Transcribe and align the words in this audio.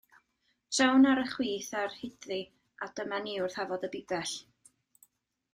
Trown 0.77 1.05
ar 1.09 1.21
y 1.23 1.25
chwith 1.33 1.67
ar 1.83 1.93
hyd-ddi, 1.97 2.39
a 2.87 2.91
dyma 3.01 3.23
ni 3.27 3.37
wrth 3.45 3.59
Hafod 3.61 3.89
y 3.89 3.91
Bibell. 3.97 4.37